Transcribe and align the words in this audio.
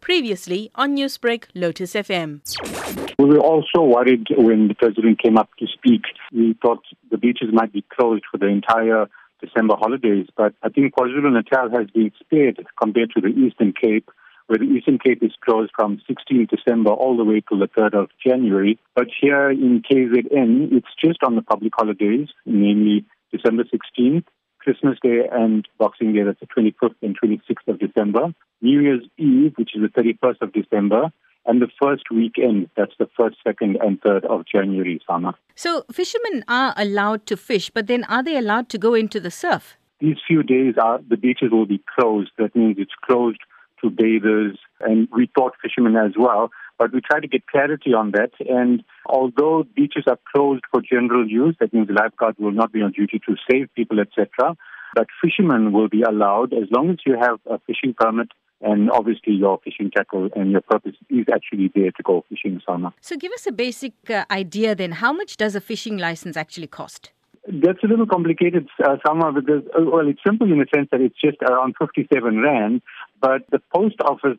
Previously 0.00 0.70
on 0.74 0.96
Newsbreak, 0.96 1.44
Lotus 1.54 1.94
FM. 1.94 2.40
We 3.18 3.26
were 3.26 3.38
also 3.38 3.82
worried 3.82 4.26
when 4.36 4.68
the 4.68 4.74
president 4.74 5.20
came 5.22 5.36
up 5.36 5.50
to 5.58 5.66
speak. 5.66 6.02
We 6.32 6.56
thought 6.60 6.82
the 7.10 7.18
beaches 7.18 7.50
might 7.52 7.72
be 7.72 7.84
closed 7.94 8.24
for 8.30 8.38
the 8.38 8.46
entire 8.46 9.06
December 9.40 9.74
holidays, 9.78 10.26
but 10.36 10.54
I 10.62 10.68
think 10.68 10.94
KwaZulu 10.94 11.32
Natal 11.32 11.70
has 11.70 11.90
been 11.90 12.10
spared 12.20 12.64
compared 12.80 13.10
to 13.14 13.20
the 13.20 13.28
Eastern 13.28 13.72
Cape, 13.72 14.10
where 14.46 14.58
the 14.58 14.64
Eastern 14.64 14.98
Cape 14.98 15.22
is 15.22 15.32
closed 15.44 15.70
from 15.76 16.00
16 16.06 16.48
December 16.50 16.90
all 16.90 17.16
the 17.16 17.24
way 17.24 17.40
to 17.48 17.58
the 17.58 17.68
3rd 17.68 17.94
of 17.94 18.10
January. 18.26 18.78
But 18.94 19.06
here 19.20 19.50
in 19.50 19.82
KZN, 19.82 20.72
it's 20.72 20.94
just 21.02 21.22
on 21.22 21.36
the 21.36 21.42
public 21.42 21.72
holidays, 21.76 22.28
namely 22.44 23.04
December 23.32 23.64
16th, 23.64 24.24
Christmas 24.60 24.98
Day 25.02 25.28
and 25.30 25.66
Boxing 25.78 26.12
Day, 26.12 26.22
that's 26.22 26.40
the 26.40 26.46
25th 26.46 26.94
and 27.02 27.18
26th 27.18 27.66
of 27.66 27.78
December, 27.78 28.34
New 28.60 28.80
Year's 28.80 29.04
Eve, 29.16 29.54
which 29.56 29.74
is 29.74 29.82
the 29.82 29.88
31st 29.88 30.42
of 30.42 30.52
December, 30.52 31.10
and 31.46 31.62
the 31.62 31.68
first 31.82 32.10
weekend, 32.10 32.68
that's 32.76 32.92
the 32.98 33.08
first, 33.18 33.36
second, 33.42 33.78
and 33.80 34.00
third 34.02 34.24
of 34.26 34.44
January, 34.46 35.00
Salma. 35.08 35.34
So 35.54 35.84
fishermen 35.90 36.44
are 36.46 36.74
allowed 36.76 37.26
to 37.26 37.36
fish, 37.36 37.70
but 37.70 37.86
then 37.86 38.04
are 38.04 38.22
they 38.22 38.36
allowed 38.36 38.68
to 38.70 38.78
go 38.78 38.94
into 38.94 39.18
the 39.18 39.30
surf? 39.30 39.76
These 40.00 40.18
few 40.26 40.42
days, 40.42 40.74
are, 40.80 41.00
the 41.08 41.16
beaches 41.16 41.50
will 41.50 41.66
be 41.66 41.82
closed. 41.98 42.30
That 42.38 42.54
means 42.54 42.76
it's 42.78 42.92
closed 43.04 43.40
to 43.82 43.90
bathers, 43.90 44.58
and 44.80 45.08
we 45.12 45.30
thought 45.34 45.54
fishermen 45.62 45.96
as 45.96 46.12
well. 46.18 46.50
But 46.80 46.94
we 46.94 47.02
try 47.02 47.20
to 47.20 47.28
get 47.28 47.46
clarity 47.46 47.92
on 47.92 48.12
that. 48.12 48.30
And 48.40 48.82
although 49.04 49.64
beaches 49.76 50.04
are 50.08 50.18
closed 50.34 50.62
for 50.72 50.80
general 50.80 51.28
use, 51.28 51.54
that 51.60 51.74
means 51.74 51.88
the 51.88 51.92
lifeguards 51.92 52.38
will 52.38 52.52
not 52.52 52.72
be 52.72 52.80
on 52.80 52.92
duty 52.92 53.20
to 53.28 53.36
save 53.48 53.68
people, 53.74 54.00
etc. 54.00 54.56
But 54.94 55.08
fishermen 55.22 55.72
will 55.72 55.90
be 55.90 56.00
allowed 56.00 56.54
as 56.54 56.70
long 56.70 56.88
as 56.88 56.96
you 57.04 57.16
have 57.20 57.38
a 57.44 57.58
fishing 57.66 57.94
permit 57.94 58.28
and 58.62 58.90
obviously 58.90 59.34
your 59.34 59.58
fishing 59.62 59.90
tackle 59.94 60.30
and 60.34 60.50
your 60.52 60.62
purpose 60.62 60.96
is 61.10 61.26
actually 61.32 61.70
there 61.74 61.90
to 61.90 62.02
go 62.02 62.24
fishing 62.30 62.60
Salma. 62.66 62.92
So 63.02 63.16
give 63.16 63.32
us 63.32 63.46
a 63.46 63.52
basic 63.52 63.92
uh, 64.08 64.24
idea 64.30 64.74
then. 64.74 64.92
How 64.92 65.12
much 65.12 65.36
does 65.36 65.54
a 65.54 65.60
fishing 65.60 65.98
license 65.98 66.36
actually 66.36 66.66
cost? 66.66 67.12
That's 67.46 67.82
a 67.82 67.86
little 67.86 68.06
complicated, 68.06 68.68
uh, 68.84 68.96
Salma, 69.04 69.34
because, 69.34 69.62
uh, 69.74 69.82
well, 69.84 70.06
it's 70.06 70.20
simple 70.24 70.52
in 70.52 70.58
the 70.58 70.66
sense 70.74 70.88
that 70.92 71.00
it's 71.00 71.18
just 71.18 71.38
around 71.42 71.74
57 71.78 72.38
Rand, 72.38 72.82
but 73.20 73.42
the 73.50 73.60
post 73.74 73.96
office, 74.04 74.38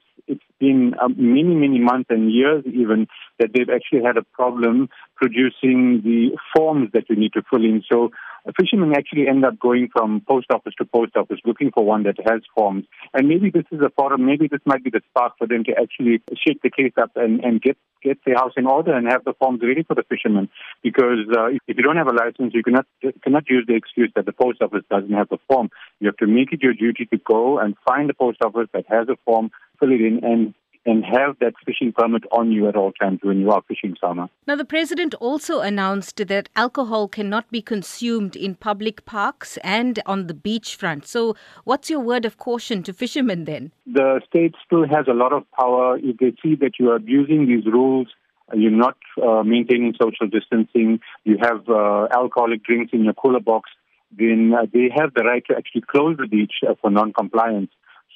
been 0.61 0.93
uh, 1.01 1.09
many, 1.17 1.55
many 1.55 1.79
months 1.79 2.09
and 2.09 2.31
years 2.31 2.63
even 2.67 3.07
that 3.39 3.49
they've 3.53 3.73
actually 3.73 4.03
had 4.03 4.15
a 4.15 4.25
problem 4.39 4.87
producing 5.17 6.01
the 6.03 6.37
forms 6.55 6.89
that 6.93 7.09
you 7.09 7.15
need 7.17 7.33
to 7.33 7.41
fill 7.49 7.65
in. 7.65 7.83
So 7.91 8.11
fishermen 8.57 8.93
actually 8.95 9.27
end 9.27 9.45
up 9.45 9.59
going 9.59 9.89
from 9.91 10.21
post 10.27 10.47
office 10.51 10.73
to 10.77 10.85
post 10.85 11.15
office 11.15 11.39
looking 11.45 11.71
for 11.71 11.85
one 11.85 12.03
that 12.03 12.17
has 12.25 12.41
forms. 12.55 12.85
And 13.13 13.27
maybe 13.27 13.49
this 13.49 13.65
is 13.71 13.81
a 13.81 13.89
forum, 13.89 14.25
maybe 14.25 14.47
this 14.47 14.61
might 14.65 14.83
be 14.83 14.89
the 14.89 15.01
spark 15.09 15.37
for 15.37 15.47
them 15.47 15.63
to 15.65 15.71
actually 15.71 16.21
shake 16.45 16.61
the 16.61 16.71
case 16.71 16.93
up 17.01 17.11
and, 17.15 17.39
and 17.43 17.61
get, 17.61 17.77
get 18.01 18.17
their 18.25 18.35
house 18.35 18.53
in 18.57 18.65
order 18.65 18.93
and 18.93 19.07
have 19.07 19.23
the 19.23 19.33
forms 19.33 19.61
ready 19.61 19.83
for 19.83 19.95
the 19.95 20.03
fishermen. 20.09 20.49
Because 20.81 21.27
uh, 21.37 21.47
if 21.67 21.77
you 21.77 21.83
don't 21.83 21.97
have 21.97 22.07
a 22.07 22.15
license, 22.15 22.53
you 22.53 22.63
cannot, 22.63 22.85
cannot 23.23 23.49
use 23.49 23.65
the 23.67 23.75
excuse 23.75 24.11
that 24.15 24.25
the 24.25 24.33
post 24.33 24.61
office 24.61 24.83
doesn't 24.89 25.13
have 25.13 25.29
the 25.29 25.37
form. 25.47 25.69
You 25.99 26.07
have 26.07 26.17
to 26.17 26.27
make 26.27 26.51
it 26.51 26.63
your 26.63 26.73
duty 26.73 27.05
to 27.05 27.17
go 27.17 27.59
and 27.59 27.75
find 27.87 28.09
the 28.09 28.13
post 28.13 28.39
office 28.43 28.67
that 28.73 28.85
has 28.89 29.07
a 29.09 29.17
form, 29.25 29.51
fill 29.79 29.91
it 29.91 30.01
in, 30.01 30.23
and 30.23 30.53
and 30.85 31.05
have 31.05 31.37
that 31.39 31.53
fishing 31.65 31.93
permit 31.95 32.23
on 32.31 32.51
you 32.51 32.67
at 32.67 32.75
all 32.75 32.91
times 32.93 33.19
when 33.21 33.39
you 33.39 33.51
are 33.51 33.61
fishing 33.67 33.95
Salma. 34.01 34.29
Now, 34.47 34.55
the 34.55 34.65
president 34.65 35.13
also 35.15 35.59
announced 35.59 36.17
that 36.27 36.49
alcohol 36.55 37.07
cannot 37.07 37.49
be 37.51 37.61
consumed 37.61 38.35
in 38.35 38.55
public 38.55 39.05
parks 39.05 39.57
and 39.63 39.99
on 40.05 40.27
the 40.27 40.33
beachfront. 40.33 41.05
So, 41.05 41.35
what's 41.65 41.89
your 41.89 41.99
word 41.99 42.25
of 42.25 42.37
caution 42.37 42.81
to 42.83 42.93
fishermen 42.93 43.45
then? 43.45 43.71
The 43.85 44.21
state 44.27 44.55
still 44.65 44.87
has 44.87 45.05
a 45.07 45.13
lot 45.13 45.33
of 45.33 45.43
power. 45.51 45.97
If 45.97 46.17
they 46.17 46.33
see 46.41 46.55
that 46.55 46.79
you 46.79 46.89
are 46.89 46.95
abusing 46.95 47.47
these 47.47 47.65
rules, 47.65 48.07
uh, 48.51 48.57
you're 48.57 48.71
not 48.71 48.97
uh, 49.21 49.43
maintaining 49.43 49.93
social 50.01 50.27
distancing, 50.27 50.99
you 51.23 51.37
have 51.41 51.69
uh, 51.69 52.07
alcoholic 52.11 52.63
drinks 52.63 52.91
in 52.93 53.03
your 53.03 53.13
cooler 53.13 53.39
box, 53.39 53.69
then 54.17 54.53
uh, 54.57 54.65
they 54.73 54.89
have 54.95 55.13
the 55.13 55.23
right 55.23 55.43
to 55.47 55.55
actually 55.55 55.81
close 55.81 56.17
the 56.17 56.27
beach 56.27 56.53
uh, 56.67 56.73
for 56.81 56.89
non-compliance. 56.89 57.71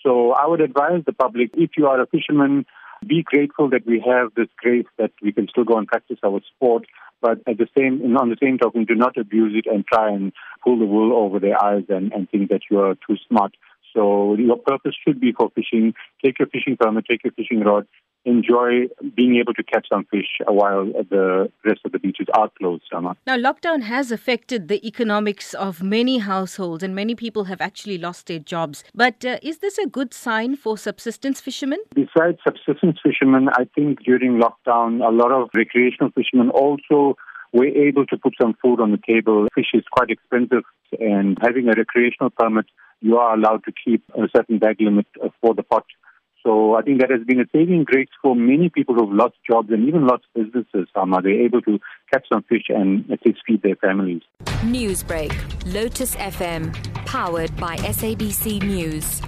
So 0.06 0.34
I 0.34 0.46
would 0.46 0.62
advise 0.62 1.02
the 1.06 1.14
public, 1.14 1.50
if 1.56 1.72
you 1.78 1.88
are 1.88 2.00
a 2.00 2.06
fisherman, 2.06 2.66
be 3.06 3.24
grateful 3.24 3.70
that 3.72 3.86
we 3.86 4.04
have 4.06 4.34
this 4.36 4.48
grace 4.58 4.86
that 4.98 5.12
we 5.22 5.32
can 5.34 5.48
still 5.50 5.64
go 5.64 5.78
and 5.78 5.88
practice 5.88 6.18
our 6.24 6.40
sport. 6.56 6.86
But 7.22 7.40
at 7.48 7.58
the 7.58 7.68
same, 7.76 8.16
on 8.18 8.30
the 8.30 8.38
same 8.42 8.60
token, 8.60 8.86
do 8.86 8.94
not 8.94 9.18
abuse 9.18 9.54
it 9.56 9.72
and 9.72 9.86
try 9.86 10.12
and 10.12 10.32
pull 10.64 10.78
the 10.78 10.86
wool 10.86 11.16
over 11.16 11.40
their 11.40 11.62
eyes 11.62 11.86
and, 11.90 12.12
and 12.14 12.30
think 12.30 12.50
that 12.50 12.62
you 12.70 12.80
are 12.80 12.96
too 13.08 13.18
smart. 13.28 13.56
So 13.95 14.35
your 14.35 14.57
purpose 14.57 14.95
should 15.07 15.19
be 15.19 15.31
for 15.31 15.50
fishing. 15.56 15.94
Take 16.23 16.39
your 16.39 16.50
fishing 16.50 16.78
permit, 16.78 17.06
take 17.09 17.23
your 17.23 17.33
fishing 17.33 17.61
rod, 17.61 17.88
enjoy 18.25 18.88
being 19.16 19.38
able 19.38 19.53
to 19.53 19.63
catch 19.63 19.88
some 19.91 20.06
fish 20.06 20.28
while 20.47 20.85
the 20.85 21.50
rest 21.63 21.81
of 21.85 21.91
the 21.91 22.00
beaches 22.00 22.28
are 22.33 22.50
closed 22.57 22.83
Salma. 22.91 23.16
Now, 23.25 23.38
lockdown 23.38 23.83
has 23.83 24.11
affected 24.11 24.67
the 24.67 24.85
economics 24.85 25.53
of 25.53 25.81
many 25.81 26.17
households, 26.17 26.83
and 26.83 26.94
many 26.94 27.16
people 27.16 27.45
have 27.45 27.61
actually 27.61 27.97
lost 27.97 28.28
their 28.28 28.39
jobs. 28.39 28.83
But 28.94 29.23
uh, 29.23 29.38
is 29.41 29.59
this 29.59 29.78
a 29.78 29.88
good 29.88 30.13
sign 30.13 30.56
for 30.57 30.77
subsistence 30.77 31.39
fishermen? 31.39 31.79
Besides 31.94 32.39
subsistence 32.44 32.97
fishermen, 33.01 33.50
I 33.53 33.66
think 33.75 34.03
during 34.03 34.41
lockdown, 34.41 35.07
a 35.07 35.12
lot 35.12 35.31
of 35.31 35.50
recreational 35.53 36.12
fishermen 36.12 36.50
also 36.50 37.16
were 37.53 37.67
able 37.67 38.06
to 38.07 38.17
put 38.17 38.33
some 38.41 38.56
food 38.62 38.81
on 38.81 38.91
the 38.91 39.00
table. 39.07 39.47
Fish 39.56 39.72
is 39.73 39.83
quite 39.91 40.09
expensive, 40.09 40.63
and 41.00 41.38
having 41.41 41.69
a 41.69 41.73
recreational 41.73 42.31
permit, 42.31 42.66
you 43.06 43.18
are 43.18 43.36
allowed 43.38 43.64
to 43.66 43.72
keep 43.72 44.04
a 44.16 44.28
certain 44.36 44.58
bag 44.58 44.78
limit 44.80 45.08
for 45.42 45.54
the 45.54 45.64
pot 45.64 45.86
so 46.46 46.76
I 46.76 46.84
think 46.84 47.02
that 47.02 47.10
has 47.10 47.26
been 47.26 47.40
a 47.40 47.46
saving 47.52 47.86
grace 47.86 48.10
for 48.22 48.36
many 48.36 48.70
people 48.70 48.94
who've 48.94 49.12
lost 49.12 49.34
jobs 49.50 49.70
and 49.72 49.88
even 49.88 50.06
lost 50.06 50.26
businesses. 50.36 50.88
Um, 50.96 51.14
are 51.14 51.22
they 51.22 51.44
able 51.44 51.62
to 51.64 51.80
catch 52.14 52.28
some 52.32 52.44
fish 52.44 52.66
and 52.70 53.10
at 53.12 53.26
least 53.26 53.40
feed 53.48 53.64
their 53.64 53.76
families? 53.76 54.22
Newsbreak, 54.62 55.34
Lotus 55.74 56.16
FM, 56.16 56.72
powered 57.06 57.56
by 57.58 57.78
SABC 57.78 58.62
News. 58.62 59.22